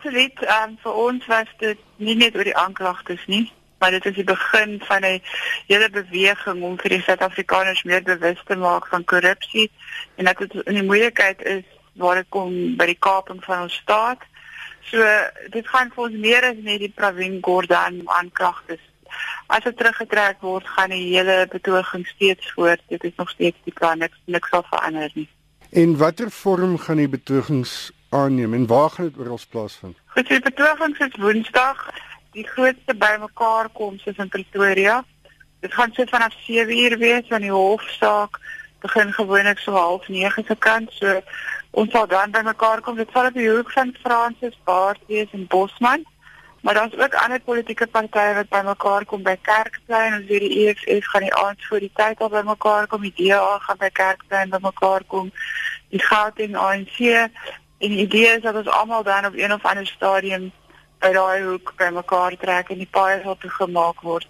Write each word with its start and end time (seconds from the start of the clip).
absoluut. 0.00 0.42
Um, 0.42 0.76
vir 0.80 0.92
ons 0.92 1.26
was 1.26 1.48
dit 1.60 1.80
nie 1.96 2.16
net 2.16 2.36
oor 2.36 2.48
die 2.48 2.56
aanklagtes 2.56 3.20
nie, 3.28 3.50
maar 3.80 3.92
dit 3.92 4.06
is 4.08 4.16
die 4.16 4.24
begin 4.24 4.80
van 4.88 5.04
'n 5.04 5.20
hele 5.66 5.90
beweging 5.90 6.62
om 6.62 6.78
vir 6.78 6.90
die 6.90 7.02
Suid-Afrikaners 7.02 7.82
meer 7.82 8.02
bewus 8.02 8.40
te 8.46 8.56
maak 8.56 8.86
van 8.86 9.04
korrupsie 9.04 9.70
en 10.16 10.24
dat 10.24 10.38
dit 10.38 10.52
die 10.64 10.82
moeilikheid 10.82 11.42
is 11.42 11.64
waar 11.92 12.14
dit 12.14 12.28
kom 12.28 12.76
by 12.76 12.86
die 12.86 12.98
kaping 12.98 13.44
van 13.44 13.62
ons 13.62 13.74
staat. 13.74 14.22
So 14.90 15.04
dit 15.50 15.68
gaan 15.68 15.92
vir 15.94 16.04
ons 16.04 16.16
meer 16.16 16.44
as 16.44 16.56
net 16.56 16.80
die 16.80 16.92
Pravin 16.96 17.38
Gordhan 17.40 18.02
aanklagtes. 18.04 18.80
As 19.46 19.64
dit 19.64 19.76
teruggetrek 19.76 20.40
word, 20.40 20.66
gaan 20.66 20.90
die 20.90 21.16
hele 21.16 21.46
betoging 21.50 22.06
steeds 22.06 22.52
voort. 22.52 22.80
Dit 22.88 23.04
is 23.04 23.12
nog 23.16 23.30
steeds 23.30 23.56
die 23.64 23.72
plan, 23.72 23.98
niks 23.98 24.16
niks 24.24 24.48
sal 24.48 24.62
verander 24.62 25.10
nie. 25.14 25.28
En 25.70 25.96
watter 25.96 26.30
vorm 26.30 26.78
gaan 26.78 26.96
die 26.96 27.08
betogings 27.08 27.92
aanneem 28.10 28.54
en 28.54 28.66
waar 28.66 28.90
gaan 28.90 29.04
dit 29.04 29.18
oral 29.18 29.38
plaasvind? 29.50 29.98
Goed, 30.06 30.28
die 30.28 30.40
betogings 30.40 30.98
is 30.98 31.16
Woensdag. 31.18 31.88
Die 32.32 32.46
grootste 32.46 32.94
bymekaar 32.94 33.68
koms 33.72 34.04
is 34.04 34.16
in 34.16 34.28
Pretoria. 34.28 35.04
Dit 35.60 35.74
gaan 35.74 35.92
so 35.92 36.04
vanaf 36.04 36.34
7uur 36.34 36.98
wees 36.98 37.26
van 37.28 37.40
die 37.40 37.50
hofsaak 37.50 38.38
begin 38.80 39.12
gewoonlik 39.12 39.58
so 39.58 39.72
half 39.72 40.08
9 40.08 40.44
se 40.46 40.56
kant. 40.58 40.92
So 40.92 41.20
ons 41.70 41.90
sal 41.90 42.06
dan 42.06 42.30
bymekaar 42.30 42.80
kom. 42.80 42.96
Dit 42.96 43.10
sal 43.12 43.26
op 43.26 43.34
die 43.34 43.50
hoek 43.50 43.70
van 43.72 43.94
Francis 44.02 44.58
Baard 44.64 45.00
wees 45.06 45.28
in 45.30 45.46
Bosman. 45.46 46.06
Maar 46.60 46.74
daar's 46.74 46.96
ook 46.96 47.14
ander 47.14 47.40
politieke 47.40 47.86
partye 47.86 48.34
wat 48.34 48.48
bymekaar 48.48 49.04
kom 49.04 49.22
by 49.22 49.36
Kerkplein. 49.42 50.14
Ons 50.14 50.26
weet 50.28 50.40
die 50.40 50.66
EFF 50.66 51.06
gaan 51.06 51.26
die 51.28 51.34
aand 51.34 51.64
voor 51.68 51.80
die 51.80 51.92
tyd 51.94 52.20
al 52.20 52.28
bymekaar 52.28 52.86
kom. 52.86 53.02
Die 53.02 53.14
DA 53.16 53.58
gaan 53.58 53.80
by 53.80 53.90
Kerkplein 53.92 54.50
bymekaar 54.50 55.04
kom. 55.06 55.32
Die 55.88 56.02
Gauteng 56.02 56.56
ANC 56.56 56.98
En 57.80 57.88
die 57.88 57.98
idee 57.98 58.36
is 58.36 58.42
dat 58.42 58.54
ons 58.54 58.68
almal 58.68 59.02
dan 59.02 59.26
op 59.26 59.36
een 59.36 59.52
of 59.52 59.64
ander 59.64 59.86
stadium 59.86 60.52
by 61.00 61.12
daai 61.16 61.42
hoek 61.42 61.72
bymekaar 61.76 62.36
trek 62.36 62.68
en 62.68 62.82
die 62.82 62.90
paai 62.96 63.22
sal 63.22 63.38
toegemaak 63.40 64.02
word. 64.04 64.28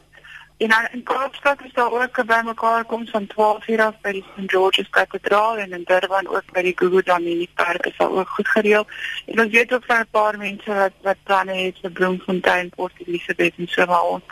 En 0.60 0.68
dan 0.68 0.86
in 0.92 1.02
Kaapstad 1.02 1.64
is 1.64 1.72
daar 1.72 1.92
ook 1.92 2.26
bymekaar 2.26 2.84
kom 2.84 3.06
van 3.06 3.26
12 3.26 3.68
uur 3.68 3.82
af 3.82 3.94
by 4.00 4.12
die 4.12 4.24
St 4.26 4.50
George's 4.52 4.90
Kathedraal 4.90 5.56
en 5.56 5.72
in 5.72 5.84
Durban 5.84 6.28
ook 6.28 6.52
by 6.52 6.62
die 6.62 6.74
Gugu 6.76 7.02
Dlamini 7.02 7.48
Park 7.54 7.86
is 7.86 7.96
daar 7.96 8.10
ook 8.10 8.28
goed 8.28 8.48
gereël. 8.48 8.86
En 9.26 9.40
ons 9.40 9.50
weet 9.50 9.72
ook 9.72 9.84
van 9.84 10.00
'n 10.00 10.10
paar 10.10 10.38
mense 10.38 10.74
wat 10.74 10.92
wat 11.02 11.22
planne 11.22 11.54
het 11.54 11.78
vir 11.82 11.90
Bloemfontein, 11.90 12.70
Port 12.70 12.92
Elizabeth 13.06 13.54
en 13.56 13.68
so 13.68 13.86
maar 13.86 14.02
ons 14.02 14.24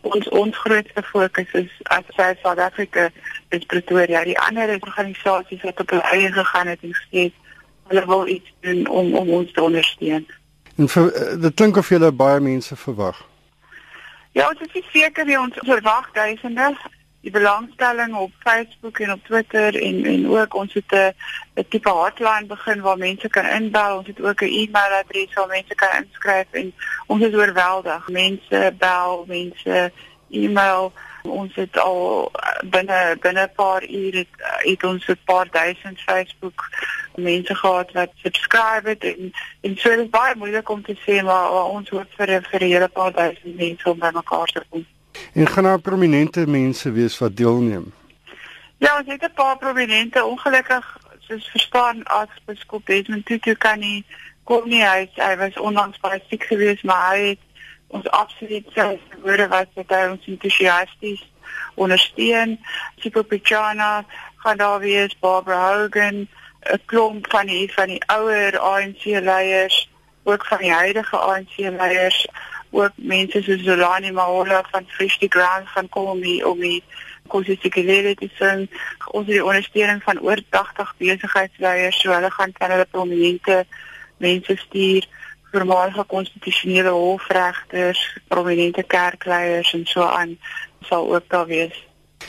ons 0.00 0.28
ons 0.28 0.56
grootste 0.56 1.02
fokus 1.02 1.52
is 1.52 1.70
as 1.82 2.04
sy 2.16 2.34
South 2.42 2.58
Africa 2.58 3.10
is 3.48 3.64
Pretoria. 3.64 4.24
Die 4.24 4.38
ander 4.38 4.68
organisasies 4.68 5.62
wat 5.62 5.80
op 5.80 5.90
hulle 5.90 6.10
eie 6.12 6.32
gegaan 6.32 6.66
het 6.66 6.82
en 6.82 6.94
gesê 6.94 7.32
hulle 7.90 8.06
wil 8.06 8.26
iets 8.26 8.52
doen 8.60 8.86
om 8.88 9.14
om 9.14 9.30
ons 9.40 9.52
te 9.52 9.62
ondersteun. 9.62 10.26
En 10.76 10.88
vir, 10.88 11.12
eh, 11.12 11.40
dit 11.40 11.54
klink 11.54 11.76
of 11.76 11.88
julle 11.88 12.12
baie 12.12 12.40
mense 12.40 12.76
verwag. 12.76 13.26
Ja, 14.32 14.48
ons 14.48 14.60
is 14.72 14.84
seker 14.92 15.26
wie 15.26 15.40
ons 15.40 15.58
verwag 15.66 16.10
duisende. 16.12 16.76
Die 17.20 17.30
belangstelling 17.30 18.14
op 18.16 18.30
Facebook 18.38 18.98
en 18.98 19.12
op 19.12 19.24
Twitter 19.24 19.76
en 19.82 20.04
en 20.04 20.28
ook 20.28 20.54
ons 20.54 20.74
het 20.74 20.92
'n 21.54 21.64
tipe 21.68 21.90
hotline 21.90 22.46
begin 22.46 22.80
waar 22.80 22.98
mense 22.98 23.28
kan 23.28 23.44
inbel. 23.44 23.96
Ons 23.96 24.06
het 24.06 24.20
ook 24.20 24.42
'n 24.42 24.54
e-mailadres 24.60 25.34
waar 25.34 25.46
mense 25.46 25.74
kan 25.74 26.02
inskryf 26.02 26.46
en 26.50 26.72
ons 27.06 27.22
is 27.22 27.34
oorweldig. 27.34 28.08
Mense 28.08 28.74
bel, 28.78 29.24
mense 29.26 29.92
e-mail 30.30 30.92
Ons 31.22 31.54
het 31.54 31.78
al 31.78 32.30
binne 32.64 33.16
binne 33.20 33.42
'n 33.42 33.54
paar 33.54 33.82
ure 33.84 34.18
het, 34.18 34.34
het 34.62 34.84
ons 34.84 35.06
'n 35.08 35.18
paar 35.24 35.48
duisend 35.50 36.00
Facebook 36.00 36.68
mense 37.14 37.54
gehad 37.54 37.92
wat 37.92 38.10
subscribe 38.14 38.88
het 38.88 39.04
en 39.04 39.32
en 39.60 39.76
so 39.76 39.90
is 39.90 40.10
baie 40.10 40.34
moeilik 40.36 40.68
om 40.68 40.82
te 40.82 40.96
sê 40.96 41.22
maar, 41.22 41.50
maar 41.52 41.68
ons 41.76 41.88
hoop 41.88 42.08
vir 42.16 42.42
vir 42.50 42.62
'n 42.62 42.72
hele 42.72 42.88
paar 42.88 43.12
duisend 43.12 43.56
mense 43.56 43.90
om 43.90 43.98
by 43.98 44.10
mekaar 44.12 44.46
te 44.46 44.62
kom. 44.68 44.86
En 45.34 45.46
gaan 45.46 45.64
daar 45.64 45.80
prominente 45.80 46.46
mense 46.46 46.92
wees 46.92 47.18
wat 47.18 47.36
deelneem? 47.36 47.92
Ja, 48.78 48.98
ons 48.98 49.06
het 49.06 49.22
'n 49.22 49.34
paar 49.34 49.58
prominente 49.58 50.24
ongelukkig 50.24 50.98
soos 51.30 51.48
verstaan 51.50 52.02
as 52.04 52.28
beskop 52.44 52.86
Desmond 52.86 53.26
Tutu 53.26 53.54
kan 53.54 53.78
nie 53.78 54.04
kom 54.44 54.68
nie 54.68 54.82
hy 54.82 55.06
hy 55.14 55.36
was 55.36 55.58
onlangs 55.58 56.00
baie 56.02 56.18
siek 56.28 56.46
geweest 56.50 56.82
maar 56.88 57.12
hy 57.12 57.20
het 57.32 57.44
ons 57.90 58.10
absoluut 58.10 58.66
self 58.74 59.00
woorde 59.22 59.48
wat 59.48 59.68
dit 59.74 59.94
ons 59.96 60.26
entoesiasties 60.26 61.22
ondersteun. 61.74 62.58
Sipo 63.02 63.22
Pichana 63.22 64.04
gaan 64.36 64.56
daar 64.56 64.78
wees, 64.78 65.18
Barbara 65.18 65.60
Hogan, 65.68 66.28
'n 66.60 66.82
klomp 66.84 67.30
van 67.30 67.46
die 67.46 67.72
van 67.72 67.86
die 67.86 68.02
ouer 68.06 68.58
ANC 68.58 69.04
leiers, 69.04 69.90
ook 70.22 70.46
van 70.46 70.58
die 70.58 70.72
huidige 70.72 71.16
ANC 71.16 71.56
leiers, 71.56 72.26
ook 72.70 72.92
mense 72.94 73.42
soos 73.42 73.62
Zolani 73.62 74.10
Mahola 74.12 74.64
van 74.70 74.84
Fresh 74.88 75.18
the 75.18 75.26
Ground 75.28 75.70
van 75.70 75.88
kom 75.88 76.06
om 76.06 76.60
die 76.60 76.82
konsistiekelede 77.26 78.14
te 78.14 78.28
sien. 78.34 78.70
Ons 79.10 79.26
het 79.26 79.34
die 79.34 79.44
ondersteuning 79.44 80.02
van 80.02 80.20
oor 80.20 80.40
80 80.48 80.94
besigheidsleiers, 80.98 82.00
so 82.00 82.12
hulle 82.12 82.30
gaan 82.30 82.52
kan 82.52 82.70
hulle 82.70 82.86
prominente 82.90 83.64
mense 84.16 84.56
stuur 84.56 85.08
voormalige 85.52 86.04
konstitusionele 86.04 86.90
hofregters, 86.90 88.18
prominente 88.28 88.82
kerkleiers 88.82 89.72
en 89.72 89.86
so 89.86 90.02
aan 90.02 90.38
sal 90.80 91.14
ook 91.14 91.24
daar 91.28 91.46
wees. 91.46 91.86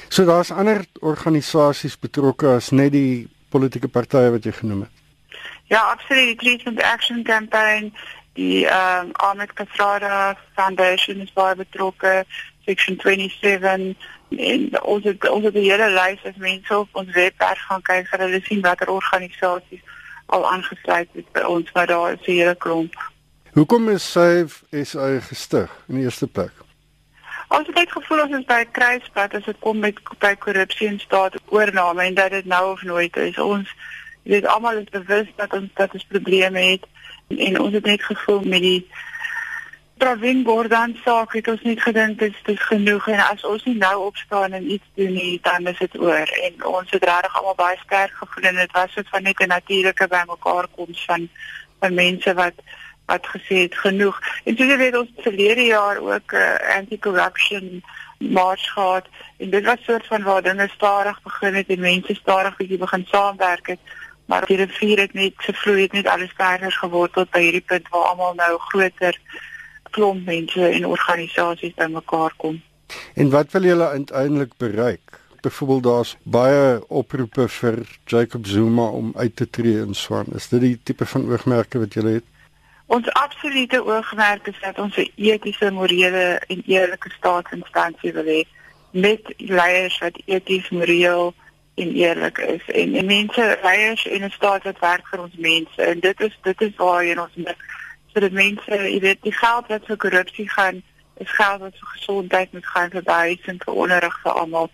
So 0.08 0.26
daar's 0.26 0.52
ander 0.52 0.86
organisasies 1.00 2.00
betrokke 2.00 2.48
as 2.48 2.70
net 2.70 2.92
die 2.92 3.28
politieke 3.50 3.88
partye 3.88 4.32
wat 4.32 4.44
jy 4.44 4.52
genoem 4.52 4.82
het. 4.88 4.92
Ja, 5.72 5.82
absoluut. 5.92 6.28
Die 6.28 6.36
Treatment 6.36 6.82
Action 6.82 7.24
Campaign, 7.24 7.94
die 8.34 8.66
ehm 8.68 9.06
um, 9.06 9.12
Ahmed 9.12 9.54
Kasrada 9.54 10.38
Foundation 10.56 11.22
is 11.22 11.34
baie 11.34 11.56
betrokke, 11.56 12.26
Section 12.66 13.00
27 13.04 13.96
en 14.30 14.82
ons 14.82 15.04
het 15.04 15.30
ons 15.30 15.44
het 15.44 15.54
die 15.54 15.72
hele 15.72 15.90
lys 15.90 16.20
van 16.24 16.34
mense 16.38 16.78
op 16.78 16.90
ons 16.92 17.12
webwerf 17.12 17.64
gaan 17.68 17.82
kyk 17.82 18.08
vir 18.12 18.24
hulle 18.26 18.42
sien 18.44 18.62
watter 18.62 18.90
organisasies 18.90 19.82
al 20.32 20.46
aangesluit 20.52 21.10
het 21.12 21.32
by 21.36 21.44
ons, 21.48 21.72
maar 21.74 21.88
daar 21.88 22.14
is 22.14 22.28
'n 22.28 22.32
hele 22.32 22.56
klomp. 22.56 22.96
Hoekom 23.52 23.90
is 23.92 24.06
sy 24.08 24.46
SA 24.88 25.08
gestig 25.26 25.72
in 25.92 25.98
die 25.98 26.06
eerste 26.08 26.28
plek? 26.32 26.54
Ons 27.52 27.68
het 27.76 27.90
gevoel 27.92 28.22
ons 28.24 28.36
is 28.38 28.46
by 28.48 28.62
'n 28.64 28.72
kruispunt 28.72 29.34
as 29.36 29.44
dit 29.44 29.60
kom 29.60 29.80
met 29.80 29.98
by 30.20 30.36
korrupsie 30.36 30.88
en 30.88 31.00
staatoorname 31.00 32.02
en 32.04 32.14
dat 32.14 32.32
dit 32.32 32.46
nou 32.46 32.72
of 32.72 32.82
nooit 32.82 33.18
is. 33.18 33.38
Ons 33.38 33.68
weet 34.24 34.46
almal 34.46 34.78
is 34.78 34.90
bewus 34.90 35.28
dat 35.36 35.54
ons 35.54 35.68
dat 35.74 35.94
ons 35.94 36.06
probleme 36.08 36.60
het 36.60 36.86
en, 37.28 37.60
ons 37.60 37.74
het 37.74 37.84
net 37.86 38.04
gevoel 38.04 38.42
met 38.42 38.62
die 38.62 38.88
Pravin 39.98 40.46
Gordhan 40.46 40.96
saak 41.04 41.34
het 41.34 41.48
ons 41.48 41.62
net 41.62 41.82
gedink 41.82 42.20
dit 42.20 42.34
is 42.46 42.62
genoeg 42.72 43.08
en 43.08 43.20
as 43.20 43.44
ons 43.44 43.64
nie 43.66 43.78
nou 43.78 44.06
opstaan 44.06 44.54
en 44.54 44.72
iets 44.72 44.88
doen 44.96 45.14
nie 45.14 45.40
dan 45.42 45.68
is 45.68 45.78
dit 45.78 46.00
oor 46.00 46.28
en 46.48 46.66
ons 46.66 46.92
het 46.92 47.04
regtig 47.04 47.36
almal 47.36 47.56
baie 47.56 47.78
sterk 47.84 48.14
gevoel 48.16 48.44
en 48.44 48.56
dit 48.56 48.72
was 48.72 48.94
so 48.94 49.02
van 49.12 49.24
net 49.24 49.40
'n 49.40 49.48
natuurlike 49.48 50.08
bymekaar 50.08 50.68
koms 50.76 51.06
van 51.06 51.30
van 51.80 51.94
mense 51.94 52.34
wat 52.34 52.54
wat 53.12 53.28
gesê 53.34 53.64
het 53.66 53.76
genoeg. 53.76 54.20
En 54.44 54.56
jy 54.56 54.78
weet 54.78 54.98
ons 54.98 55.24
verlede 55.26 55.66
jaar 55.68 55.98
ook 56.00 56.32
'n 56.32 56.36
uh, 56.36 56.54
eh, 56.56 56.78
anti-corruption 56.78 57.84
mars 58.22 58.72
gehad 58.72 59.06
en 59.38 59.50
dit 59.50 59.66
was 59.66 59.84
soort 59.84 60.08
van 60.08 60.24
waar 60.24 60.42
dinge 60.42 60.68
stadig 60.68 61.22
begin 61.24 61.54
het 61.56 61.68
en 61.68 61.80
mense 61.80 62.14
stadig 62.14 62.58
bietjie 62.58 62.78
begin 62.78 63.06
saamwerk 63.08 63.68
het. 63.68 63.80
Maar 64.26 64.46
die 64.46 64.58
rivier 64.58 65.00
het 65.00 65.14
net 65.14 65.34
gevloei, 65.36 65.82
het 65.82 65.92
net 65.92 66.08
alles 66.08 66.34
verder 66.38 66.72
geword 66.72 67.14
tot 67.14 67.32
by 67.32 67.42
hierdie 67.42 67.66
punt 67.72 67.90
waar 67.90 68.12
almal 68.12 68.34
nou 68.34 68.60
groter 68.60 69.18
klomp 69.90 70.26
mense 70.26 70.68
en 70.68 70.86
organisasies 70.86 71.74
bymekaar 71.76 72.34
kom. 72.38 72.62
En 73.16 73.30
wat 73.30 73.52
wil 73.52 73.64
julle 73.64 73.88
uiteindelik 73.88 74.54
bereik? 74.58 75.20
Byvoorbeeld 75.42 75.84
daar's 75.84 76.18
baie 76.24 76.88
oproepe 76.88 77.48
vir 77.50 77.82
Jacob 78.06 78.46
Zuma 78.46 78.88
om 78.88 79.12
uit 79.16 79.36
te 79.36 79.50
tree 79.50 79.82
in 79.82 79.94
Swan. 79.94 80.26
Is 80.36 80.48
dit 80.48 80.62
die 80.62 80.80
tipe 80.84 81.06
van 81.06 81.26
oogmerke 81.32 81.80
wat 81.80 81.94
julle 81.94 82.20
het? 82.20 82.28
Ons 82.92 83.08
absolute 83.14 83.86
oogmerk 83.86 84.48
is 84.48 84.60
dat 84.62 84.80
ons 84.80 84.96
'n 84.98 85.12
etiese, 85.16 85.72
morele 85.72 86.42
en 86.48 86.64
eerlike 86.66 87.10
staatsinstansie 87.10 88.14
wil 88.14 88.28
hê 88.34 88.42
met 88.92 89.34
leiers 89.38 89.98
wat 90.00 90.22
eties, 90.26 90.70
moreel 90.70 91.34
en 91.76 91.94
eerlik 91.96 92.38
is. 92.38 92.66
En, 92.66 92.96
en 92.96 93.06
mense 93.06 93.60
leiers 93.64 94.06
in 94.06 94.24
'n 94.26 94.30
staat 94.30 94.64
wat 94.64 94.80
werk 94.80 95.08
vir 95.08 95.22
ons 95.22 95.36
mense. 95.36 95.82
En 95.82 96.00
dit 96.00 96.20
is 96.20 96.38
dit 96.42 96.62
is 96.62 96.76
waar 96.76 97.06
jy 97.06 97.16
ons 97.18 97.36
met 97.36 97.56
sodat 98.14 98.32
mense, 98.32 98.72
jy 98.72 99.00
weet, 99.00 99.22
die 99.22 99.38
geld 99.44 99.68
wat 99.68 99.86
vir 99.86 99.98
korrupsie 99.98 100.50
gaan 100.50 100.84
is 101.18 101.32
geld 101.32 101.60
wat 101.60 101.76
vir 101.80 101.90
gesondheid 101.96 102.52
moet 102.52 102.66
gaan 102.66 102.90
vir 102.90 103.04
baie 103.04 103.40
en 103.46 103.62
vir 103.66 103.74
onderrig 103.74 104.20
vir 104.24 104.32
almal. 104.32 104.70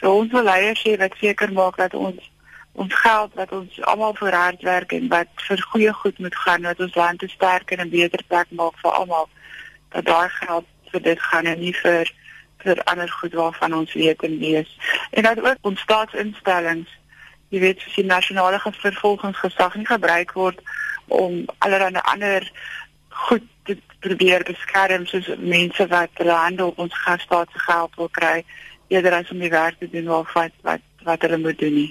So 0.00 0.16
ons 0.16 0.32
wil 0.32 0.42
leiers 0.42 0.82
hê 0.82 0.96
wat 0.98 1.14
seker 1.20 1.52
maak 1.52 1.76
dat 1.76 1.94
ons 1.94 2.30
ons 2.72 2.94
geld 2.94 3.34
wat 3.34 3.52
ons 3.52 3.80
almal 3.92 4.14
vir 4.14 4.34
hard 4.34 4.62
werk 4.62 4.92
en 4.92 5.08
wat 5.08 5.30
vir 5.48 5.62
goeie 5.72 5.92
goed 5.92 6.18
moet 6.18 6.36
gaan 6.44 6.68
wat 6.68 6.80
ons 6.80 6.94
land 6.94 7.18
te 7.18 7.28
sterker 7.28 7.78
en 7.78 7.90
beter 7.90 8.22
plek 8.28 8.50
maak 8.50 8.78
vir 8.82 8.90
almal 8.90 9.28
dat 9.94 10.06
daai 10.06 10.28
geld 10.28 10.66
vir 10.92 11.02
dit 11.02 11.20
gaan 11.30 11.46
en 11.46 11.60
nie 11.60 11.74
vir 11.82 12.12
vir 12.62 12.82
ander 12.92 13.10
goed 13.10 13.34
waarvan 13.34 13.74
ons 13.74 13.92
weet 13.92 14.22
en 14.22 14.38
lees 14.38 14.70
en 15.10 15.28
dat 15.28 15.42
ook 15.42 15.70
ons 15.72 15.80
staatsinstellings 15.80 16.98
jy 17.50 17.60
weet 17.60 17.80
soos 17.82 17.96
die 17.98 18.06
nasionale 18.06 18.60
vervolgingsgesag 18.62 19.74
nie 19.74 19.88
gebruik 19.88 20.34
word 20.38 20.60
om 21.22 21.44
allerlei 21.58 22.02
ander 22.12 22.46
goed 23.26 23.46
te 23.66 23.76
probeer 24.00 24.44
beskerm 24.46 25.06
soos 25.06 25.28
mense 25.38 25.86
wat 25.90 26.22
hulle 26.22 26.36
hande 26.44 26.66
op 26.66 26.78
ons 26.78 27.00
gasstaat 27.04 27.50
se 27.52 27.64
geld 27.66 27.96
wil 27.96 28.12
kry 28.18 28.36
eerder 28.90 29.18
as 29.18 29.30
om 29.30 29.42
die 29.42 29.52
werk 29.52 29.78
te 29.78 29.90
doen 29.90 30.08
wat 30.14 30.54
wat 30.68 30.86
wat 31.04 31.22
hulle 31.24 31.38
moet 31.38 31.58
doen 31.58 31.74
nie. 31.74 31.90